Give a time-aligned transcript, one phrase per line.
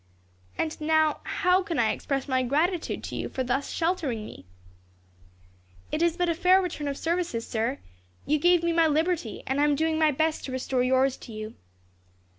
[0.57, 4.45] "And now, how can I express my gratitude to you, for thus sheltering me?"
[5.91, 7.77] "It is but a fair return of services, sir.
[8.25, 11.31] You gave me my liberty, and I am doing my best to restore yours to
[11.31, 11.53] you."